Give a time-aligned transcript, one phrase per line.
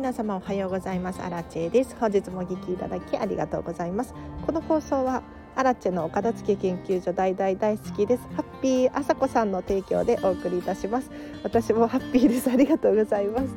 [0.00, 1.20] 皆様おはようございます。
[1.20, 1.94] アラチェです。
[2.00, 4.14] 本日もお聞きいただきありがとうございます。
[4.46, 5.22] この放送は
[5.54, 8.22] アラチェのお片付け研究所大大大好きです。
[8.34, 11.10] ハッピーあさこさんの提供でお送りいたします。
[11.42, 12.50] 私もハッピーです。
[12.50, 13.54] ありがとうございます。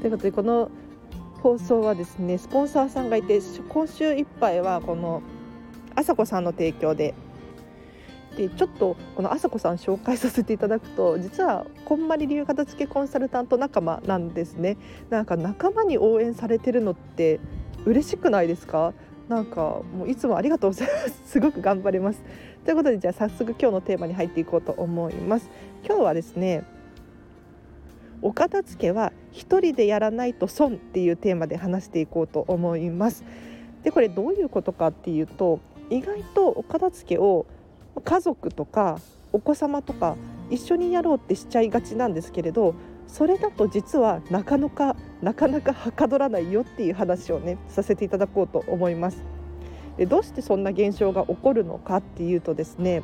[0.00, 0.70] ということでこの
[1.42, 5.22] 放送はですねスポンサーさんがいて今週いっぱいはこの
[5.96, 7.14] あさこさんの提供で
[8.36, 14.76] でちょっとこのあさこさん紹介させていただくと 実はこんまり流片付けコンサルタント仲間なんですね。
[15.10, 17.40] なんか仲間に応援されてるのって
[17.84, 18.92] 嬉しくないですか？
[19.28, 21.22] なんかもういつもありがとうございます。
[21.32, 22.22] すごく頑張ります。
[22.64, 25.50] ということでじゃあ早速今日のテーマに入っていこうと思います。
[25.86, 26.62] 今日はですね
[28.22, 33.24] お片付けは一人でやらないと損っていうテーマで話していこうと思います。
[33.82, 37.46] でこれどういうことかっていうと意外とお片付けを
[38.04, 38.98] 家族とか
[39.32, 40.16] お子様とか
[40.50, 42.74] 一緒にやろうってしちゃいがちなんですけれど
[43.06, 49.24] それだと実はなかなかなかなかはかどらないよっていう話をねさせていただこうと思います。
[49.96, 53.02] でどうしてそんな現象が起こるのかっていうとですね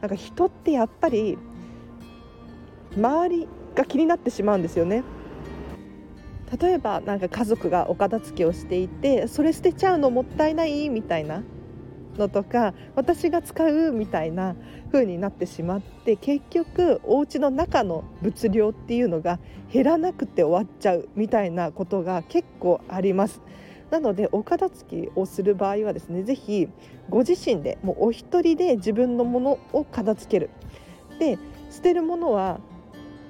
[0.00, 1.38] なんか人ってやっぱり
[2.96, 5.02] 周りが気になってしまうんですよね。
[6.60, 11.42] 例えばなんか家族がお片付けをしていてそれ捨てちゃうのもったいないみたいな
[12.18, 14.54] のとか私が使うみたいな
[14.90, 19.38] 風になってしまって結局お家の中の物量っていうのが
[19.72, 23.40] 減らなくて終わっちゃうみたいなことが結構あります。
[23.90, 26.68] なのでお片付けをする場合はですね是非
[27.10, 30.50] ご自身でもうお一人で自分のものを片付ける。
[31.18, 31.38] で
[31.70, 32.60] 捨てるものは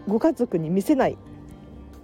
[0.06, 1.18] ご家族に見せない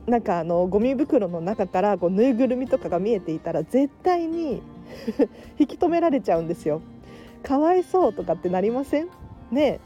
[0.07, 4.63] なんかあのゴミ袋の中からこうぬいぐるみとかが見えていたら絶対に
[5.59, 6.81] 引き止められちゃうんですよ。
[7.43, 9.09] かわいそうとかってなりません？
[9.51, 9.81] ね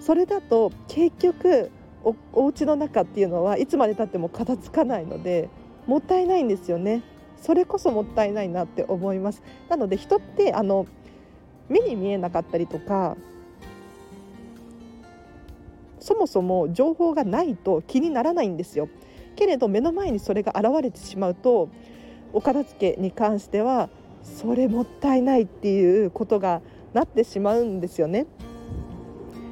[0.00, 1.70] それだと結局
[2.04, 5.48] おお家の中っていうのはいつまでたっても片付かないので
[5.86, 7.02] もったいないんですよね。
[7.36, 9.42] それこそもったいないなって思います。
[9.68, 10.86] なので人ってあの
[11.68, 13.16] 目に見えなかったりとか
[16.00, 18.88] そもそも情報がないと気にならないんですよ。
[19.36, 21.68] けれど目の前にそれが現れてしまうと
[22.32, 23.88] お片付けに関しては
[24.22, 26.60] それもったいないっていうことが
[26.92, 28.26] なってしまうんですよね。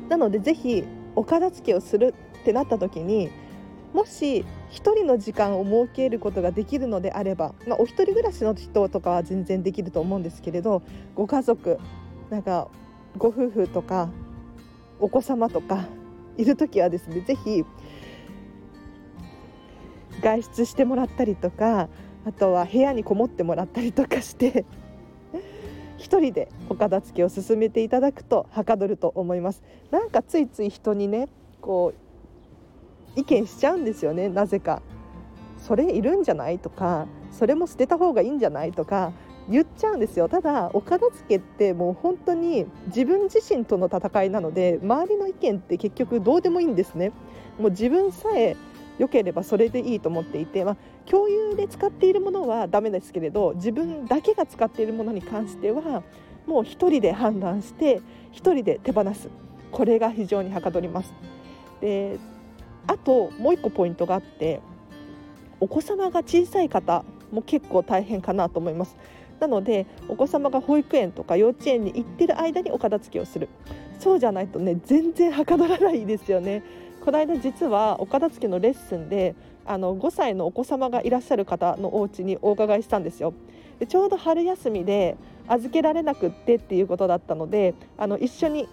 [0.09, 0.84] なのでぜひ
[1.15, 3.31] お片付けをするってなった時に
[3.93, 10.83] もし1人の時間を設けることができるのであれば、まあ、お一人暮らしの人とかは全然できると思うんですけれど
[11.15, 11.78] ご家族
[12.31, 12.69] なんか
[13.16, 14.10] ご夫婦とか
[15.00, 15.87] お子様とか
[16.37, 17.65] いる時はですねぜひ
[20.22, 21.89] 外出してもらったりとか
[22.28, 24.66] あとは部屋にこもってもらったりとかして
[25.97, 29.62] 一人でお片付けを進めていただくとはかどると思います。
[29.91, 31.28] なんかついつい人にね
[31.62, 31.94] こ
[33.16, 34.28] う意見しちゃうんですよね。
[34.28, 34.83] なぜか。
[35.56, 39.12] それいるんじゃないとかそれも捨てた方がいいんじゃないとか
[39.49, 40.28] 言っちゃうんですよ。
[40.28, 47.10] ただお片付けってもう本当に自分自身との戦いなので周りの意見って結局どうでもいいんですね。
[47.59, 48.55] もう自分さえ
[48.98, 50.76] 良ければそれでいいと思っていて、まあ、
[51.06, 56.03] 共有で使っているものはダメですけれど自分だけが使っているものに関しては
[56.47, 58.00] もう1人で判断して
[58.32, 59.28] 1人で手放す
[59.70, 61.12] これが非常にはかどります。
[61.81, 62.19] で
[62.86, 64.60] あともう1個ポイントがあって
[65.60, 68.97] お子様が小さい方も結構大変かなと思います。
[69.41, 73.48] なのでお子様が保育園とか幼稚園に行ってる間にお片付けをする
[74.00, 76.62] そうじゃないとね全然はかどらないですよね。
[77.09, 83.33] この間実はお片付けのレッスンであの5歳のお子様がいらっしゃる方のお家にお伺いしたんですよ。
[83.79, 88.69] でちょうど春休みで預けられなくってっていうことだったのであの一緒に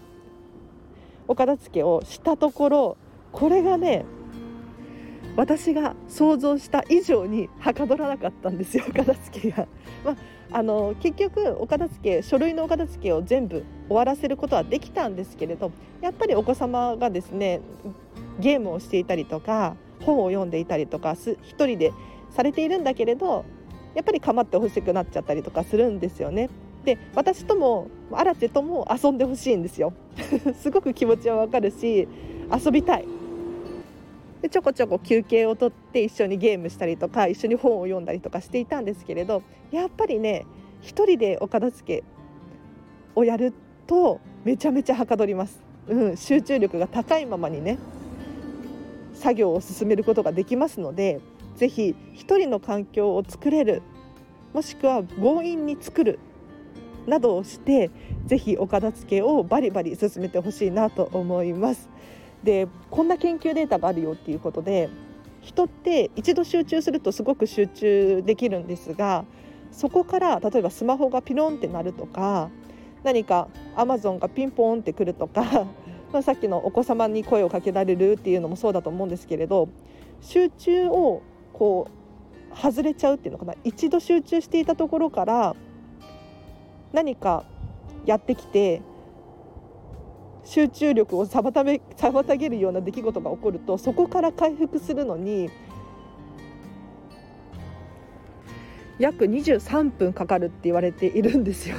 [1.30, 2.98] お片付けをしたところ
[3.32, 4.04] これがね
[5.38, 9.66] 私が想像した以上にはかどらなかったんですよお片付けが。
[10.04, 10.16] まあ
[10.52, 15.72] あの結局お片付け書類のお片付けを全部終わらせることはできたんですけれど
[16.02, 17.62] やっぱりお子様がですね
[18.40, 21.94] ゲームをしていたりとか本を読んでいたりとか一人で
[22.32, 23.46] されているんだけれど
[23.94, 26.50] やっぱり構ってほしくなっちゃったりとかするんですよね。
[26.84, 29.94] で私ともアラチェとも遊んでほしいんですよ。
[30.60, 32.08] すごく気持ちはわかるし
[32.54, 33.06] 遊びたい。
[34.42, 39.42] でちょこちょこ休憩をとって一緒にゲームしたりとか一緒に本を読んだりとかしていたんですけれど
[39.72, 40.46] やっぱりね
[40.82, 42.04] 一人でお片付け
[43.16, 43.54] をやる
[43.88, 45.64] とめちゃめちゃはかどります。
[45.88, 47.78] うん、集中力が高いままにね
[49.16, 51.22] 作業を進めることができますので
[51.56, 53.82] ぜひ一人の環境を作れる
[54.54, 56.20] もしくは強引に作る
[57.08, 57.92] などをして
[58.26, 61.90] ぜひお片付けをバリバリ進めてほしいなと思います。
[62.44, 64.90] でこんな研究データがあるよっていうことで
[65.42, 69.26] 人って一度集中するとすごく集中できるんですが
[69.72, 72.50] そこから例えばスマホがピロンってなるとか
[73.04, 75.68] 何かアマゾンがピンポンってくるとか
[76.22, 79.70] さっきのお子様に声をかけられるっていうのもそうだと思うんですけれど
[80.22, 81.22] 集中を
[81.54, 81.88] こ
[82.54, 83.56] う外れちゃうっていうのかな？
[83.64, 85.56] 一度集中していたところから
[86.94, 87.44] 何か
[88.06, 88.82] やってきて
[90.46, 95.50] 集中力を妨げ妨げるような出来事が起こるとそこから回復するのに
[99.00, 101.76] 約23分かかるって言われているんですよ。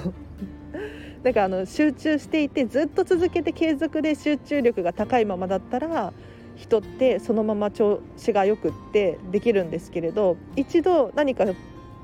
[1.27, 6.13] だからあの集中していてずっと続けて継続で集中力が高いままだったら
[6.55, 11.47] 人ってそのまま調子がよくってできるんですけれど一度何か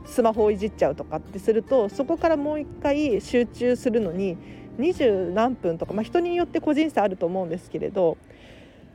[0.06, 4.36] スマホをいじっちゃうとかってするとそこからもう一回集中するのに
[4.76, 8.18] 二十何分とか、まあ、人によって個人差あると思うんですけれど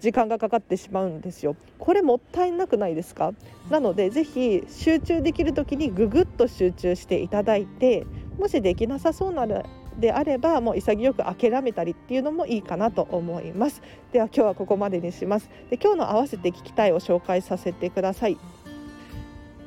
[0.02, 1.56] 時間がかかってしまうんですよ。
[1.80, 3.32] これもったいなくないですか？
[3.70, 8.06] なのでぜひ集中できる時にぐぐっと集中していただいて
[8.38, 9.64] もしできなさそうなら
[9.98, 13.82] であればもう潔く諦めたりっていうのもいいかなと思います。
[14.12, 15.50] では今日はここまでにします。
[15.70, 18.38] で今日の合わせて聞きたいを紹介させてください。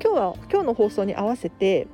[0.03, 1.87] 今日は今日の放送に合わせて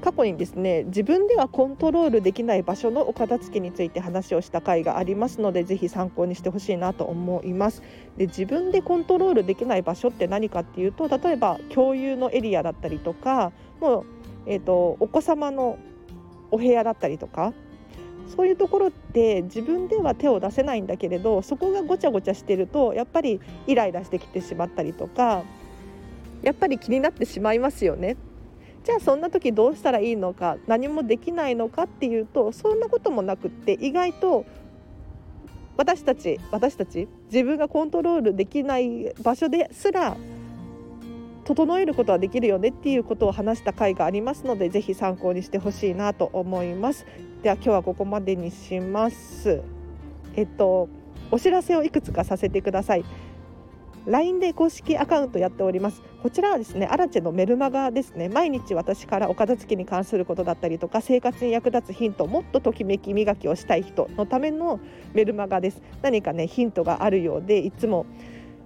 [0.00, 7.82] 過去にですね自分ではコントロールできない場所のお片付けについて話をした回がありますのでぜひ参考にしてほしいなと思います。
[8.16, 14.06] で自分でコントロールできない場所って何かっていうと例えば共有のエリアだったりとかもう、
[14.46, 15.78] えーと、お子様の
[16.50, 17.52] お部屋だったりとか
[18.36, 25.42] そういうところって自分では手を出せないんだけれどそこがごちゃごちゃしてるとやっぱりイライラしてきてしまったりとか
[26.42, 28.16] やっぱり気になってしまいますよね。
[28.84, 34.46] じゃあそんな時どうしたらいいのか何もできないのかっていうとそんなこともなくって意外と
[35.76, 40.16] 私たち私たち自分がコントロールできない場所ですら
[41.48, 47.06] 整えることはできるよねっていうことを話した回がありますのでぜひ参考にしてほしいなと思います。
[47.42, 49.62] では今日はここまでにします。
[50.36, 50.90] えっと
[51.30, 53.04] お知らせをいくつかさせてください。
[54.04, 56.02] LINE で公式アカウントやっております。
[56.22, 58.28] こちらはですねアラチェのメルマガですね。
[58.28, 64.80] 毎日私からお片付けに関することだったりとか生活に役立つヒントもっとときめき磨きをしたい人のための
[65.14, 65.80] メルマガです。
[66.02, 68.04] 何かねヒントがあるようでいつも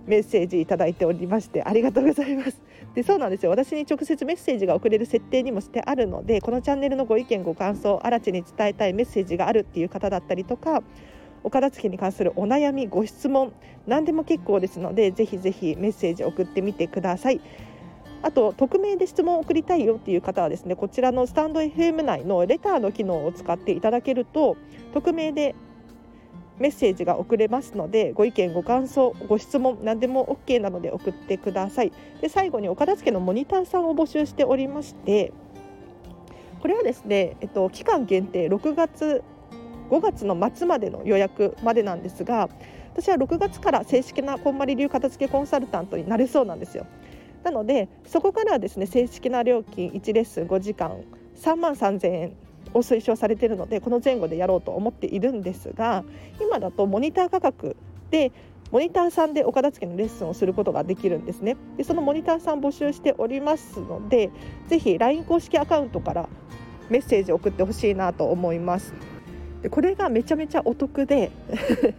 [0.06, 2.61] メッセージいただいておりましてありがとうございます。
[2.94, 3.50] でそうなんですよ。
[3.50, 10.82] 私に直接メッセージが送れる設定にもしてあるのでこのチャンネルのご意見ご感想アラチェに伝えたいメッセージがあるっていう方だったりとか
[11.42, 13.52] お片付けに関するお悩みご質問
[13.86, 17.40] 何でも結構ですのでぜひぜひメッセージ送ってみてください。
[18.24, 24.56] あと匿名で質問を送りたいよっていう方はですねこちらのスタンド FM 内のレターの機能を使っていただけると
[24.94, 25.56] 匿名で
[26.62, 35.32] メッセージが送れますのでご意見ご感想ご質問何でも OK なので送ってくださいで最後にお片付けのモニターさんを募集しておりまして
[36.60, 39.24] これはですね、えっと、期間限定6月
[39.90, 42.48] 5月の末までの予約までなんですが
[42.94, 46.86] 私は6月から正式なこんまり流片付けコンサルタントになれそうなんですよ。
[47.42, 51.02] なのでそこからはですね正式な料金1レッスン5時間
[51.34, 52.36] 3万3000円
[52.74, 56.04] を推奨されているのでこの前後でやろうと思っているんですが
[56.40, 57.76] 今だとモニター価格
[58.10, 58.32] で
[58.70, 64.30] モニターさんでお片付けのレッスンをすることができるんですねでそのモニターさん募集しておりますので
[64.68, 66.28] ぜひ LINE 公式アカウントから
[66.88, 68.92] メッセージを送ってほしいなと思います。
[69.62, 71.30] でこれがめちゃめちゃお得で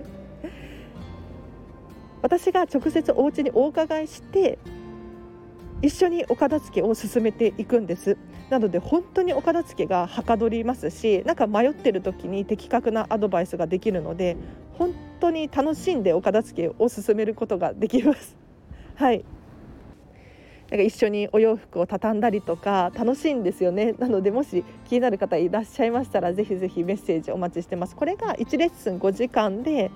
[2.21, 4.59] 私が直接お家にお伺いして
[5.81, 8.17] 一緒にお片付けを進めていくんです
[8.49, 14.37] なので本当にお片付けがはかどりますしなんか迷ってる時に的確なアドバイスができるので
[14.73, 18.35] 本当に楽しんでお片付けを進めることができます。
[18.95, 19.23] はい。
[20.69, 23.93] なんか一緒にお洋服を畳んだりとか楽しいんですよね。
[23.99, 27.95] なのでもし気になる方いらっしゃいましたらぜひぜひメッセージお待ちしてます。
[27.95, 29.91] これが1レッスン5時間で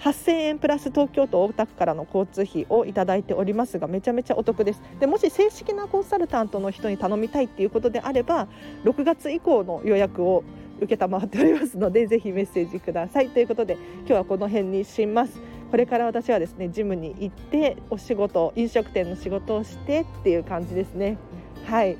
[0.00, 4.82] 8000円プラス東京都大田区からの交通費をいただいておりますがめちゃめちゃお得です。
[5.00, 8.48] でもし正式なコンサルタントの人に頼みたいっていうことであれば
[8.84, 10.44] 6月以降の予約を
[10.80, 13.30] 承っておりますのでぜひメッセージください。
[13.30, 15.40] ということで今日はこの辺にします。
[15.70, 21.16] これから私はですねジムに行ってお仕事飲食店の仕事をしてっていう感じですね。
[21.64, 21.96] はい。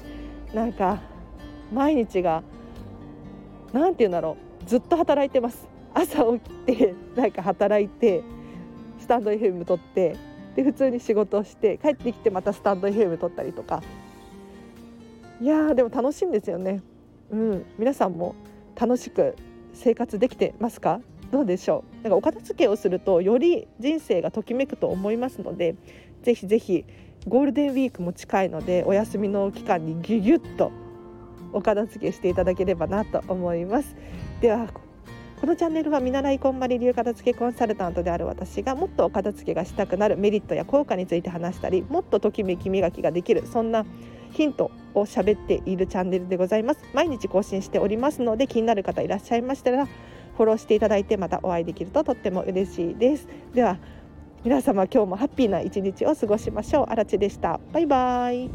[0.53, 1.01] なんか
[1.73, 2.43] 毎日が
[3.73, 4.65] 何て言うんだろう。
[4.67, 5.67] ずっと働いてます。
[5.95, 8.23] 朝起きて なんか働いて
[8.99, 10.17] スタンド FM 撮って
[10.57, 13.83] で普通に仕事をして帰ってきてまたスタンド FM 撮ったりとか。
[15.41, 16.81] いやーでも楽しいんですよね。
[17.31, 17.65] うん。
[17.77, 18.35] 皆さんも
[18.81, 19.35] 楽しく
[19.73, 21.01] 生活できてますか？
[21.33, 22.03] どうでしょう？
[22.05, 25.75] なんかお片付けをするとより人生がときめくと思いますので
[26.23, 26.85] ぜひぜひ
[27.27, 30.71] ゴールデンウィークも近いのでお休みの期間にギュギュッと
[31.53, 33.97] お片付けしていただければなと思います。
[34.41, 34.69] では
[35.45, 43.85] このチャンネルは見習いこんまり流片付けコンサルタントである私がもっとお片付けがしたくなるメリットや効果について話したりもっとときめき磨きができるそんな
[44.31, 46.81] ヒントを喋っているチャンネルでございます。
[46.95, 53.29] 毎日更新しておりますので気になる方いらっしゃいましたらフォローしていただいてまたお会いできるととっても嬉しいです。
[53.53, 53.77] では
[54.45, 56.87] 皆様今日もハッピーな一日を過ごしましょう。
[56.89, 57.61] あらでした。
[57.71, 58.49] バイバイ。